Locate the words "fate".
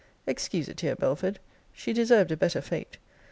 2.61-2.97